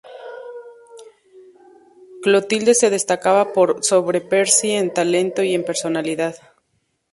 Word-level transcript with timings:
Clotilde 2.23 2.73
se 2.73 2.89
destacaba 2.89 3.53
por 3.53 3.83
sobre 3.85 4.19
Percy 4.19 4.71
en 4.71 4.91
talento 4.91 5.43
y 5.43 5.53
en 5.53 5.63
personalidad. 5.63 6.35